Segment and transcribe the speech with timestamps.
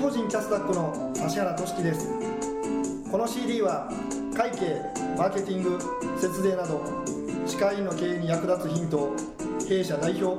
[0.00, 2.08] こんにちは税理士法人キャスタックの指原俊樹です。
[3.10, 3.90] この CD は
[4.36, 4.80] 会計
[5.16, 5.78] マーケティング
[6.20, 6.80] 節税など
[7.46, 9.16] 歯科医の経営に役立つヒントを
[9.68, 10.38] 弊社代表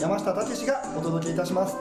[0.00, 1.76] 山下武がお届けいたします。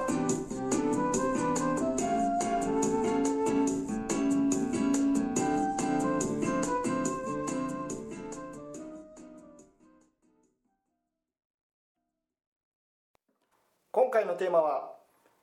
[13.92, 14.99] 今回のテーマは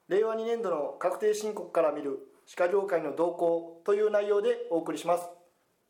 [0.09, 5.29] 令和2年度の確定申告から見る歯科業界の動向という内容でお送りします。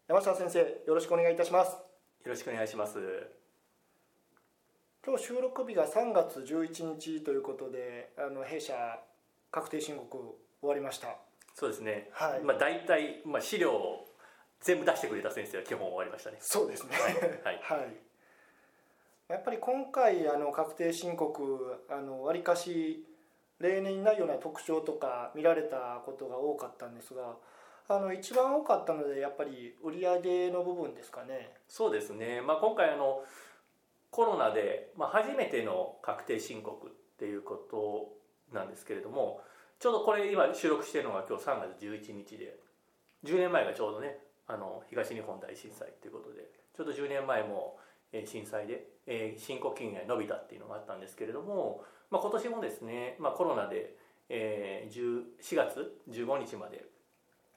[0.09, 1.73] 山下先生よろしくお願いいたします。
[1.73, 1.79] よ
[2.24, 2.98] ろしくお願いします。
[5.05, 8.74] 今日収録日が3月11日ということであの弊社
[9.51, 10.16] 確定申告
[10.60, 11.19] 終わりました。
[11.54, 12.43] そうですね、はい。
[12.43, 14.09] まあ、大体、まあ、資料を
[14.63, 16.38] 全部出してくれた先生は基本終わりましたね。
[16.41, 16.96] そうですね。
[17.45, 17.96] はい、はい、
[19.29, 23.07] やっぱり今回あの確定申告あの割かし
[23.60, 27.37] 例年にないような特徴とか見られたことが多かったんですが
[27.88, 31.52] あの一番多かったのでやっぱり売上の部分ですかね。
[31.68, 33.23] そうですね、まあ、今回あの
[34.10, 38.13] コロナで、まあ、初めての確定申告っていうこと
[38.52, 39.40] なんですけれども
[39.79, 42.57] ちょうどこれ今収録しているのが今日3月11日で
[43.24, 47.79] 10年前がちょうどねあの東日本大震災ということでちょうど10年前も
[48.24, 53.96] 震災で申告期限が伸びたっていうのがあったんですけれどもまあ、今年もですね、まあ、コロナで、
[54.29, 56.85] 4月15日まで、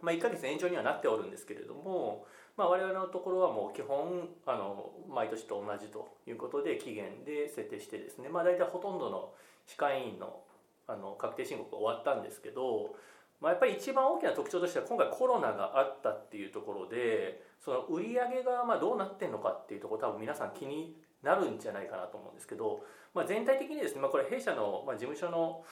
[0.01, 2.25] まあ、1か月延長にはなっておるんですけれども、
[2.57, 9.31] まあ、我々のところはもう基本あの毎年と同じということで期限で設定してですね、まあ、大体ほとんどの
[9.65, 10.41] 歯科医院の
[10.87, 12.95] あの確定申告が終わったんですけど、
[13.41, 25.63] まあ、やっぱり一番大きな特徴としては今回コロナがあったっていうところでその売り上げがまあどうなってんのかっていうところ多分皆さん気になるんじゃないかなと思うんですけど、まあ、全体的にですね、まあ、これ弊社の、まあ、事務所の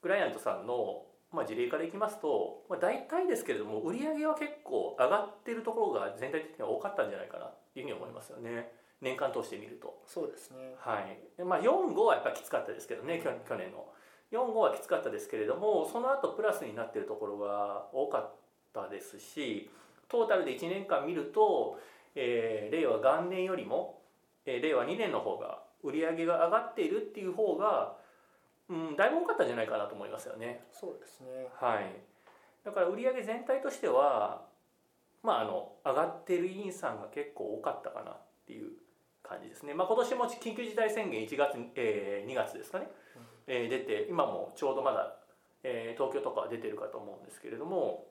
[0.00, 1.02] クライアントさんの、
[1.32, 8.72] まあ、事例からいきますと、まあ、大体ですけれども売上は結構上がってるところが全体的には多かったんじゃないかなというふうに思いますよね。
[9.00, 10.02] 年間通してみると。
[10.06, 10.76] そうですね。
[10.78, 11.42] はい。
[11.42, 13.86] まあ45はやっぱきつかったですけどね去年の
[14.32, 18.34] 45はきつかったですけれどもその後プラスになっているところが多かっ
[18.72, 19.70] たですし
[20.08, 21.78] トータルで1年間見ると、
[22.14, 24.02] えー、令和元年よりも
[24.46, 27.96] えー、令和2年の方が売り上げが上がっているっていう方が、
[28.68, 30.64] うん、だいぶ多かったんじゃないかなと思いますよね。
[30.72, 31.48] そうですね。
[31.60, 31.84] はい。
[32.64, 34.42] だから売上全体としては
[35.22, 38.70] まああの上がってる委員さんが結構多かったかなっていう
[39.22, 43.11] 感じですね、まあ、今年も緊急事態宣言1月、えー、2月ですかね、うん、
[43.46, 45.16] えー、出て今もちょうどまだ、
[45.62, 48.06] えー、東京とかは出てるかと思うんですけれども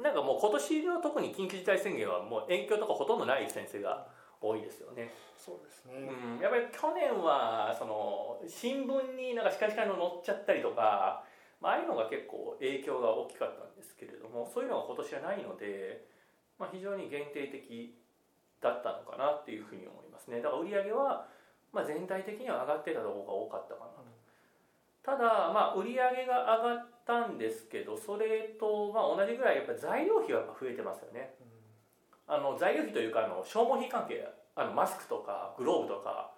[0.00, 4.06] なんかもう今年の特に緊急事態宣言はもう延期とかほとんどない先生が
[4.40, 5.14] 多いですよね。
[5.38, 11.24] そうですね、うん、やっぱり去年はその新聞になんかしかしかの載っちゃったりとか、
[11.60, 16.06] まああいうのが結構影響が大きかったんですけれどもそういうのが今年はないので、
[16.58, 17.94] まあ、非常に限定的
[18.60, 21.26] だったのかなっていうふうに思いますねだから売上は
[21.72, 23.91] まあ全体的には上がってたところが多かったかなと。
[25.04, 25.18] ただ
[25.52, 25.96] まあ売上
[26.26, 31.34] が上がったんですけどそれとまあ同じぐらいやっぱり材料費は増えてますよね。
[32.26, 36.32] あの材料費というかあの消耗費関係あのマスクとかグローブとか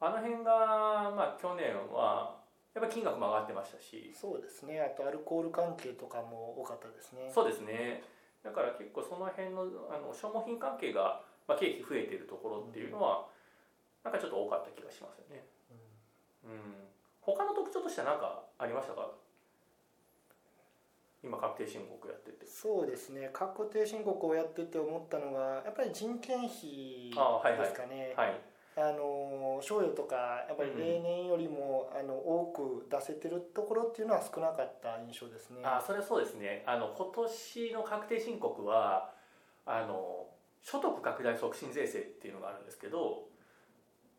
[0.00, 2.36] あの辺が、まあ、去年は
[2.74, 4.12] やっぱり金額も上がってましたし。
[4.12, 4.80] そうですね。
[4.80, 7.30] あとアルコール関係とかも多かったですね。
[7.32, 8.02] そうですね。
[8.42, 13.24] だから結構その辺のあの消耗品関係が、まあ、経費増えてるところっていうのは、
[14.04, 15.46] うん、なんかちょっと多かった気がしますよね。
[16.44, 16.74] うん、うん、
[17.24, 19.10] 他の特徴としては何かありましたか？
[21.22, 22.46] 今確定申告やってて。
[22.46, 23.30] そうですね。
[23.32, 28.12] 確定申告をやってて思ったのがやっぱり人件費ですかね。
[28.16, 28.40] はい、はい。
[28.76, 35.62] あの賞与とかやっぱり例年よりも、あの多く出せてるところっていうのは少なかった印象ですね。
[35.62, 36.64] あそれはそうですね。
[36.66, 39.12] あの今年の確定申告は
[39.64, 40.26] あの
[40.60, 43.28] 所得拡大促進税制っていうのがあるんですけど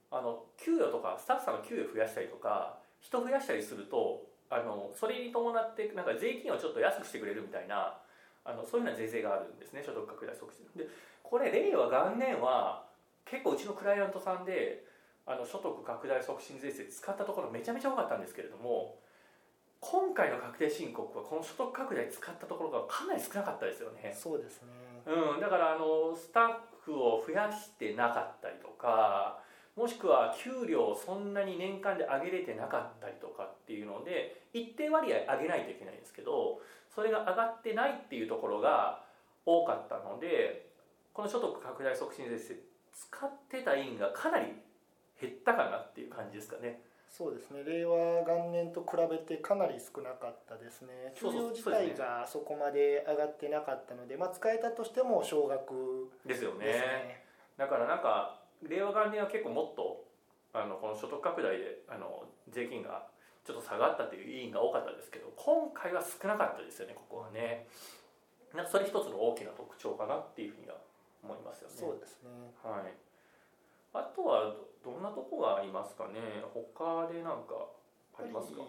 [0.09, 7.93] あの給与とかスタッフさんの給与増やしたりとか人増やしたりするとあのそれに伴ってなんか税金をちょっと安くしてくれるみたいな
[8.43, 10.65] あのそういうような税制があるんですね所得拡大促進。
[10.75, 10.89] で
[11.21, 12.85] これ令和元年は
[13.25, 14.85] 結構うちのクライアントさんで
[15.25, 18.97] あの所得拡大促進税制使ったところめちゃめちゃ多かったんですけれども
[19.79, 24.13] 今回の確定申告はこの所得拡大使ったところがかなり少なかったですよね。
[24.17, 24.69] そうですね、
[25.05, 29.39] うん、だからあのスタッフを増やしてなかったりとか
[29.75, 36.61] もしくは給料をそんなに年間で上げれてなかったりとかっていうので一定割合上げないといけないんですけど
[36.93, 39.03] それが上がってないっていうところが
[39.45, 40.69] 多かったので
[41.13, 42.55] この所得拡大促進税制
[42.93, 44.47] 使ってた委員がかなり
[45.19, 46.81] 減ったかなっていう感じですかね。
[47.09, 47.63] そうですね。
[47.63, 47.95] 令和
[48.25, 51.13] 元年と比べてかなり少なかったですね。
[51.15, 57.25] 給与自体がそこまで上がってなかったので、まあ、使えたとしても少額ですよね、ね、
[57.57, 60.03] だからなんか令和元年は結構もっと
[60.53, 63.07] あのこの所得拡大であの税金が
[63.45, 67.67] ちょっと下がったという委員が多かったですけど今回は少なかったですよねここはね。
[68.53, 70.75] なんかそれ一つの大きな特徴かなっていうふうには
[71.21, 71.75] 思いますよね。
[71.77, 72.29] そうですね。
[72.63, 72.93] はい。
[73.93, 76.19] あとはどんなとこがありますかね？
[76.53, 77.67] 他で何か
[78.17, 78.61] ありますか？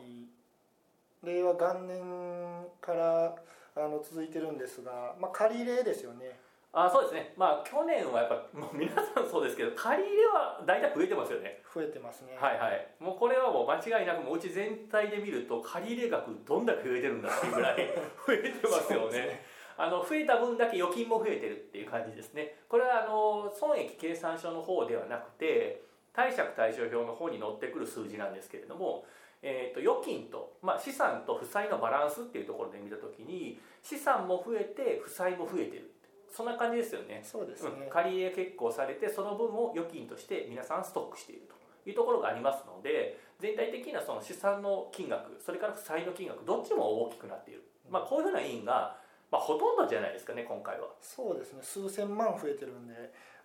[1.23, 3.37] 令和元年から
[3.77, 6.39] あの続いてるんですが、まあ、借り入れですよね
[6.77, 7.33] あそうですね。
[7.39, 11.63] まあ去年はやっぱ もう皆さんそうですけど借り入れは大体増えてますよね。
[11.75, 12.37] 増えてますね。
[12.39, 12.87] はいはい。
[13.01, 17.77] もうこれはもう間違いなくもううち全体で見ると借り入れ額どんだけ増えてるんだっていうぐらい
[18.27, 19.19] 増えてますよね。
[19.21, 19.47] ね。
[19.79, 22.59] あの増えた分だけ預金も増えてるっていう感じですね。
[22.69, 25.83] これはあの損益計算書の方ではなくて
[26.13, 29.07] 貸借対照表の方に載ってくる数字なんですけれども
[29.43, 35.93] えーと、預金と、まあ、資産と負債のバランスっていうところで見た時に資産も増えて負債も増えてる
[36.37, 37.23] そんな感じですよね。
[37.25, 48.99] そうですね、うん、借り入れ結構されてその分を預金として皆さんストックしているというところがありますので全体的なその資産の金額それから負債の金額どっちも大きくなっている、まあ、こういうふうな委員が、
[49.33, 50.89] まあ、ほとんどじゃないですかね今回は。
[51.01, 51.61] そうですね。
[51.63, 52.93] 数千万増えてるんで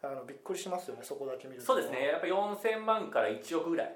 [0.04, 1.68] あのびっくりしますよねそこだけ見ると。
[1.68, 2.08] そうですね。
[2.08, 3.96] やっぱ4000万から1億ぐらい、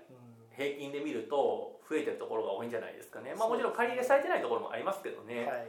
[0.55, 5.67] 平均で見ると増えてるところが多いんじゃないですかね、まあ、もちろん借り入れされてないところもありますけどね、はい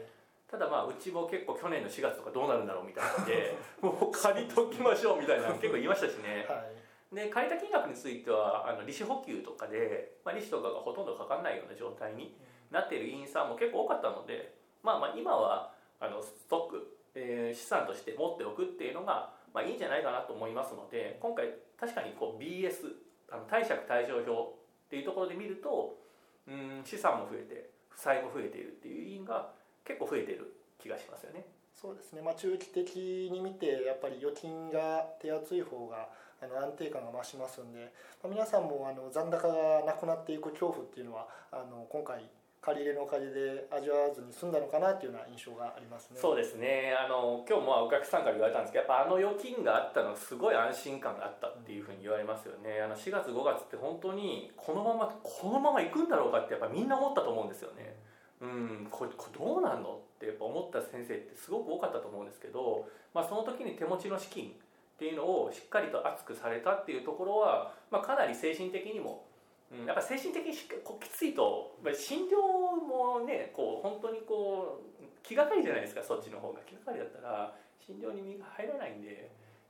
[0.50, 6.64] ただまあうちも結構去年の4月とかどうなるんだろうみたいなので もう借りときましょうみたいな結構言いましたしね、は
[7.12, 12.36] い、で借りた金額についてはあの利子補給とかで、まあ、利子とかがほとんどかかんないような状態に
[12.70, 22.94] なっている委員さんも結構多かったのでまあまあ今はあのストック、えー、資産として持っておくっていうのが、まあ、いいんじゃないかなと思いますので今回確かにこう BS
[23.30, 25.98] あの貸借対照表っていうところで見ると
[26.46, 29.52] うん資産も増えて負債も増えているっていう委員が
[29.86, 31.46] 結構増えてる気がしますよね。
[31.74, 32.96] そうですね、まあ、中期的
[33.30, 36.08] に見てやっぱり預金が手厚い方が
[36.42, 37.92] あの安定感が増しますんで、
[38.22, 42.24] まあ、皆さんもあの残高がなくなっていく恐怖っていうのはあの今回
[42.66, 46.18] 借り入れのおかげで味わわずに済んだのかなっていうような印象がありますね。
[46.18, 46.96] そうですね。
[46.98, 57.94] あの今日もお客さんから言われたんですけどやっぱあの預金があったのはすごい安心感があったっていうふうに言われますよね、あの4月5月って本当にこのままこのまま行くんだろうかってやっぱみんな思ったと思うんですよね、
[58.40, 69.24] うんこれこれどうなんのってやっぱ思った先生ってすごく多かったと思うんですけど、まあ、その時に手持ちの資金っていうのをしっかりと厚くされたっていうところは、まあ、かなり精神的にも、
[69.72, 70.52] うん、やっぱ精神的に
[70.84, 76.60] こうきついと診療もねこう本当にこう気がかりじゃないですかそっちの方が。
[76.66, 77.52] 気がかりだったら
[77.84, 79.16] 診療に身が入らないんでやっ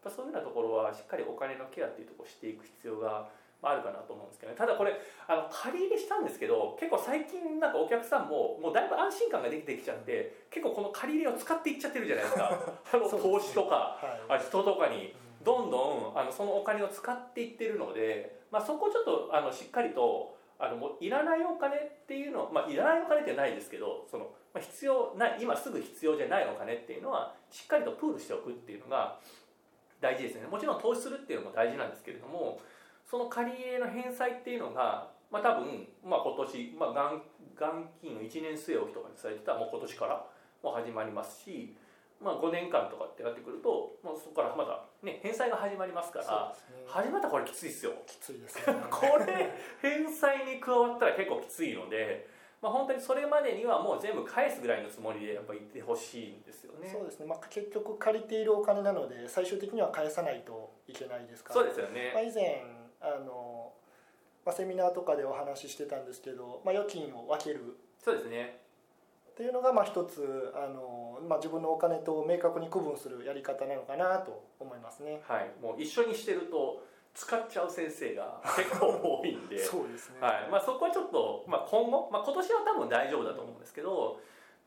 [0.05, 3.29] ぱそういうようなところはしっかりお金のケアっていうところをしていく必要が
[3.69, 4.93] あるかなと思うんですけど、ね、ただこれ
[5.27, 12.51] あの借り入れしたんですけど結構最近なんかお客さんももうだいぶ安心感ができてきちゃって結構この借り入れを使っていっちゃってるじゃないですか。
[12.93, 13.99] あの投資とか、
[14.29, 15.15] はい、人とかに。
[15.47, 29.19] どんどんあのそのお金を使っていってるので、まあ、そこちょっとあのしっかりとあのもういらないお金っていうのは、まあ、いらないお金ってないですけどその、まあ、必要ない今すぐ必要じゃないお金っていうのはしっかりとプールしておくっていうのが
[30.01, 30.47] 大事ですね。
[30.47, 32.61] もちろん投資するっていうのも大事なんですけれども
[33.09, 37.13] その借り入れの返済っていうのが、まあ、多分、まあ、今年、まあ、
[37.59, 40.27] 元金の1年据え置きとかにされてたらもう今年から
[40.63, 41.77] もう始まりますし、
[42.21, 47.93] まあ、5年間とかってやってくると、まあ、そこからまた、ね、返済が始まりますから、ね、始まったらこれきついですよ。
[48.07, 48.77] きついですね。
[48.91, 52.35] これ返済に加わったら結構きついので。
[52.63, 56.89] まあ、本当にそれまでにはもう全部返すぐらいのつもりでやっぱ言ってほしいんですよね。
[56.91, 61.55] そうですね、まあ、結局借りているお金なので最終的には返さないといけないですから。
[61.55, 62.65] そうですよね、まあ、以前
[63.01, 63.73] あの、
[64.45, 67.77] まあ、セミナーとかでお話ししてたんですけど、まあ、預金を分ける。
[68.03, 68.61] そうですね。
[69.31, 75.21] っていうのがまあ一つあの、まあ、自分のお金と明確に区分するやり方なのかなと思いますね。
[75.29, 79.59] はい、もう一緒にしてると使っちゃう先生が 結構多いんで。
[79.59, 80.49] そうですね、はい。
[80.51, 84.21] まあ、そこはちょっと、まあ、今後、まあ、今年は多分大丈夫だと思うんですけど、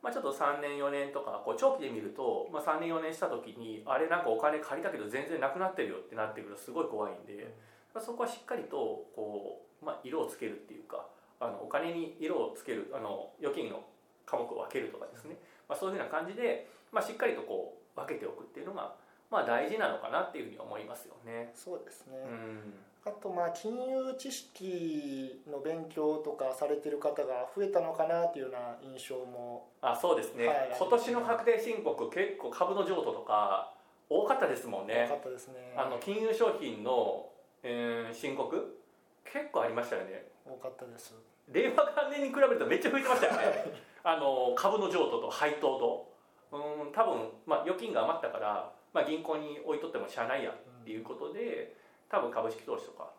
[0.04, 7.54] まあ、ちょっと3年4年とかこう長期で見ると、まあ、3年4年した時にあれなんかお金借りたけど全然なくなってるよってなってくるとすごい怖いんで。
[7.94, 11.08] まあ、そこはしっかりとこう、まあ、色をつけるっていうか
[11.40, 13.84] あのお金に色をつけるあの預金の
[14.26, 18.94] 科目を分けるとかですね、まあ、そういうふうな感じで、まあ、しっかりとこう分けておくっていうのが、
[19.32, 21.52] まあ、大事なのかなっていうふうに思いますよね。
[21.56, 22.74] そうですね、うん、
[23.06, 29.68] あとまあ金融知識の勉強とかされてる方が増えたのかなというような印象も。
[29.82, 33.74] あそうですね、はい、今年の確定申告結構株の譲渡とか
[34.10, 35.06] 多かったですもんね。
[35.08, 35.74] 多かったですね。
[35.76, 37.30] あの金融商品の
[37.64, 38.80] えー、申告
[39.26, 40.26] 結構ありましたよね。
[40.46, 41.16] 多かったです。
[41.52, 43.74] 令和元年に比べるとめっちゃ増えてましたよね。
[44.04, 46.10] あの株の譲渡と配当と。
[46.52, 51.76] うん多分、まあ、預金が余ったから、まあ、銀行に置いとってもしゃあないやっていうことで
[52.10, 53.12] 多分株式投資とか。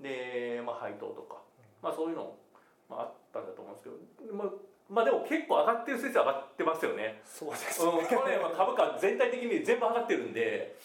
[0.00, 1.36] で、まあ、配当とか、
[1.82, 2.34] まあ、そういうの、
[2.88, 3.84] まあ、あったんだと思うんです
[4.18, 4.48] けど、まあ、
[4.88, 7.20] まあでも結構上がってる先生上がってますよね。
[7.24, 10.76] そうですね、うん、去年は株価全体的に全部上がってるんで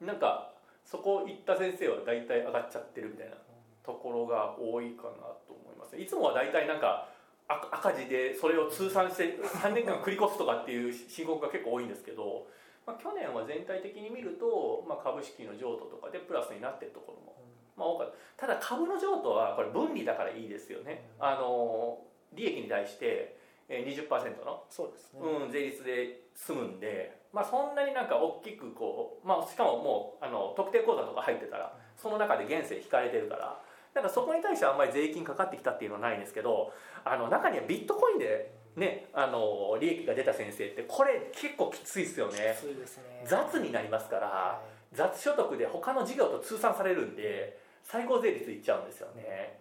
[0.00, 0.52] なんか
[0.84, 3.36] そこ行った先生は大体上がっちゃってるみたいな
[3.84, 5.96] ところが多いかなと思います。
[5.96, 7.08] いつもは大体なんか
[7.48, 12.46] 赤字でそれを通算して3年間繰り越すとかっていう申告が結構多いんですけど、
[12.86, 17.36] まあ、去年は全体的に見ると、まあ、株式の譲渡とかでプラスになってるところも、
[17.76, 18.46] まあ、多かった。
[18.46, 21.98] ただ株の譲渡はこれ分離だからいいですよね、あの
[22.32, 23.36] 利益に対して
[23.80, 33.60] 20%のそうですね、うん、税率で済むんで、まあ、そんなになんか大きくこう、まあ、しかももうあの特定口座とか入ってたらその中で現世引かれてるから
[33.94, 36.72] だからそこに対してはあんまり税金かかってきたっていうのはないんですけど
[37.04, 42.56] あの中にはビットコインでね、あの利益が出た先生ってこれ結構きついですよね。
[42.58, 43.22] きついですね。
[43.26, 44.62] 雑になりますから、は
[44.94, 49.60] い、雑所得で他の事業と通算されるんで最高税率いっちゃうんですよね。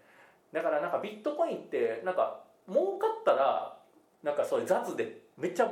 [0.53, 2.39] だからなんかビットコインってなんか
[2.69, 3.77] 儲かったら
[4.23, 5.71] なんかそういう雑でめっちゃ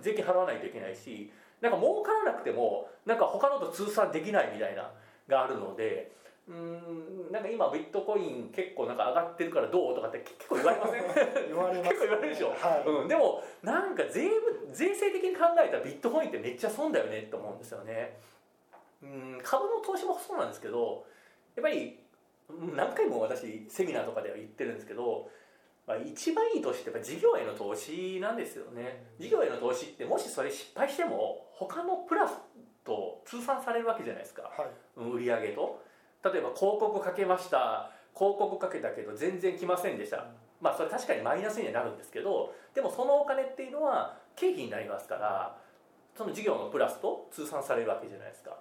[0.00, 4.90] 税金払わないといけないしなんか儲からなくてもなんか他のと通算できないみたいな
[5.28, 6.12] があるので
[6.48, 11.02] うんなんか今ビットコイン結構なんか上がってるからどうとかって結構言われません？
[11.48, 14.30] 言われます、結構言われるでしょ、はい、うん、でもなんか税
[14.70, 18.18] 税制的に考えたらビットコインってめっちゃ損だよねって思うんですよね。
[19.02, 21.04] うん株の投資もそうなんですけど
[21.56, 21.98] やっぱり
[22.74, 25.28] 何回も私セミナーとかでは言ってるんですけど、
[25.86, 29.06] まあ、一番いい投資ってやっぱ事業への投資なんですよね。
[29.20, 32.34] 事業への投資ってもしそれ失敗しても他のプラス
[32.84, 34.66] と通算されるわけじゃないですか、は
[34.96, 35.82] い、売上と。
[36.24, 37.90] 例えば広告かけました。
[38.16, 40.24] 広告かけたけど全然来ませんでした、
[40.62, 45.58] まあそれ確かにマイナスにはなるんですけどでもそのお金っていうのは経費になりますから
[46.16, 48.56] その事業のプラスと通算されるわけじゃないですか。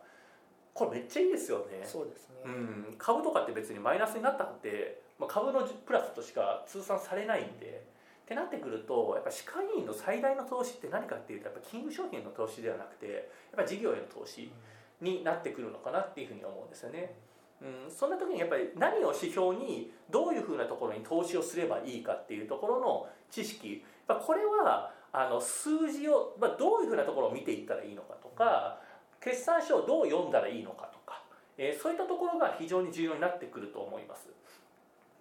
[0.74, 1.86] これめっちゃいいですよね。
[1.86, 7.86] そうですね、うん、株とかって別にマイナスになったって、まあ、株のプラスとしか通算されないんで
[8.26, 14.52] ってなってくるとやっぱ歯科医院の最大の投資って何かっていうとやっぱ金融商品の投資ではなくてやっぱ事業への投資
[15.00, 17.14] になってくるのかなっていうふうに思うんですよね。
[17.62, 28.82] うん、そんな時にやっぱり何を指標にどういうふうなところに投資をすればいいかっていうところの知識これはあの数字を、まあ、どういうふうなところを見ていったらいいのかとか
[29.22, 31.24] 決算書をどう読んだらいいのかとか、
[31.58, 34.28] えー、そういったところが非常に重要になってくると思います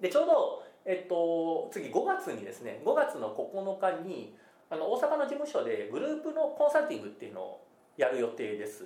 [0.00, 4.36] でちょうど、えっと、次5月にですね5月の9日に
[4.70, 8.84] あの大阪の事務所でグループのコンサルティングっていうのをやる予定です。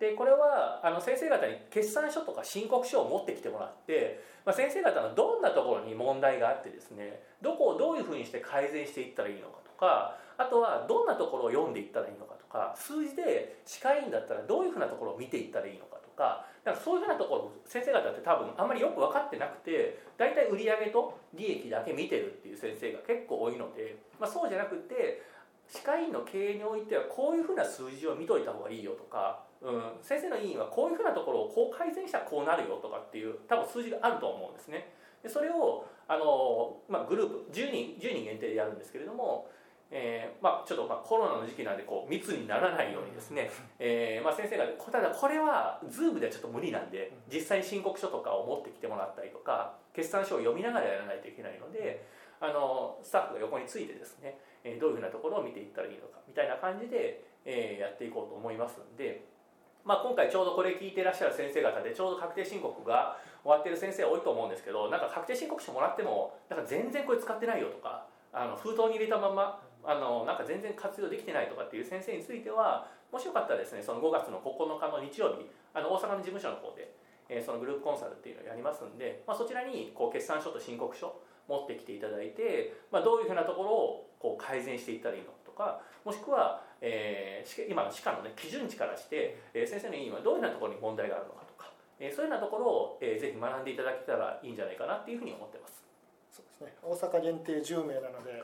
[0.00, 25.22] でこれはあの先生方に決算書とか申告書を持ってきてもらって、まあ、先生方のどんなところに問題があってですねどこをどういうふうにして改善していったらいいのかとかあとはどんなところを読んでいったらいいのかとか数字で歯科医院だったらどういうふうなところを見ていったらいいのかかなんかそういうふうなところ先生方って多分あんまりよく分かってなくて大体売上と利益だけ見てるっていう先生が結構多いので、まあ、そうじゃなくて
[25.68, 34.92] 歯科医院の経営においてはこういうふうな数字を見といた方がいいよとかうん、先生の委員はこういうふうなところをこう改善したらこうなるよとかっていう多分数字があると思うんですね。
[35.22, 39.50] でそれをあの、まあ、グループ10人 ,10 人限定でやるんですけれども、
[39.90, 52.04] えーまあ、ちょっとまあコロナの時期なんでこう密にならないようにですね、えーまあ、先生がただこれは Zoom ではちょっと無理なんで実際に申告書とかを持ってきてもらったりとか決算書を読みながらやらないといけないので
[52.40, 54.38] あのスタッフが横についてですね
[54.78, 59.38] どういうふうなところを見ていったらいいのかみたいな感じで、えー、やっていこうと思いますんで。
[59.84, 76.92] まあ、今回ちょうどこれ聞いていらっしゃる先生方でちょうど確定申告が終わってる先生多いと思うんですけどなんか確定申告書もらってもなんか全然これ使ってないよとかあの封筒に入れたままあのなんか全然活用できてないとかっていう先生についてはもしよかったらですねその5月の9日の日曜日あの大阪の事務所の方で、
[77.28, 81.14] えー、そのグループコンサルっていうのをやりますんで、まあ、そちらにこう決算書と申告書
[81.48, 95.82] 持ってきていただいて、まあ、どういうふうなところをこう改善していったらいいのとかもしくはえー、今の歯科の、ね、基準値からして、えー、先生の委員はどういうようなところに問題があるのかとか、えー、そういうようなところを、えー、ぜひ学んでいただけたらいいんじゃないかなっていうふうに思ってます。
[96.30, 96.76] そうですね。
[96.82, 98.42] 大阪限定10名なので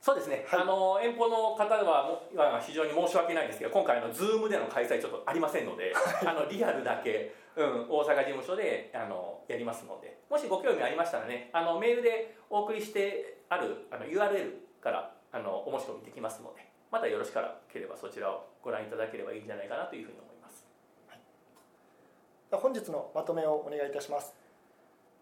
[0.00, 5.92] そうですね、はい、あの遠方の方はは非常に申し訳ないんですけど今回の Zoom での開催ちょっとありませんので、
[6.24, 17.32] あのリアルだけ、うん、大阪事務所であのやりますのでもしご興味ありましたらねあのメールでお送りしてあるあの URL からあのお申し込みできますのでまたよろし
[17.70, 20.66] ければそちらをご覧いただければいいんじゃないかなというふうに思います、
[21.08, 24.32] はい、本日のまとめをお願いいたします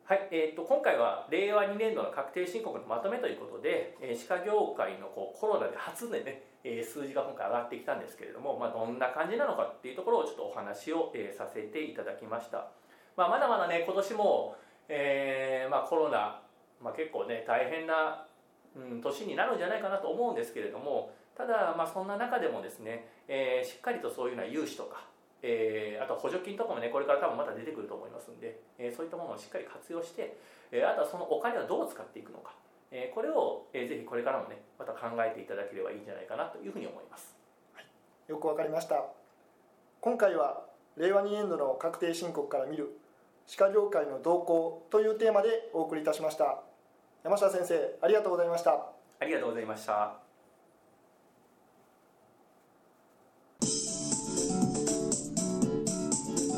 [0.07, 12.71] はい、えーと、今回は令和2年度の確定申告のまとめということで、えー、歯科業界のこうコロナで初でね、えー、数字が今回上がってきたんですけれども、まあ、どんな感じなのかっていうところをちょっとお話を、えー、させていただきました、
[13.17, 14.55] まあ、まだまだね今年も、
[14.89, 16.41] えーまあ、コロナ、
[16.81, 18.27] まあ、結構ね大変な、
[18.77, 25.03] うん、年になるんじゃないかなと思うんですけれどもただ、まあ、そんな中でもですね、えー、しっかりとそういうような融資とか
[25.43, 30.37] えー、あと補助金とかもねこれから多分また出てくると思いますんで、えー、そういったものをしっかり活用して、
[30.73, 32.55] えー、あとはそのお金をどう使っていくのか、
[32.91, 37.37] えー、これを、えー、ぜひこれからもねまた考えていただければいいんじゃないかなというふうに思います、
[37.75, 37.87] はい、
[38.29, 39.05] よくわかりました。
[40.01, 40.65] 今回は
[40.97, 42.97] 令和2年度の確定申告から見る
[43.47, 46.63] 歯科業界の動向というテーマでお送りいたしました。
[47.25, 48.97] 山下先生ありがとうございました。
[49.19, 50.26] ありがとうございました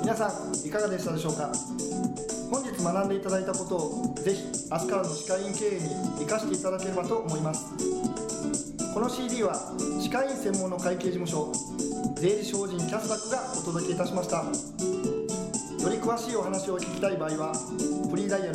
[0.09, 1.53] 皆さんいかがでしたでしょうか？
[2.51, 7.67] 本日学んでいただいたことをぜひ明日からの歯科医院経営に生かしていただければと思います。
[8.95, 9.53] この CD は
[10.01, 11.53] 歯科医院専門の会計事務所
[12.17, 14.37] 税理士法人キャスダックがお届けいたしました。
[14.39, 14.45] よ
[15.91, 17.53] り詳しいお話を聞きたい場合は
[18.09, 18.55] フリーダイヤル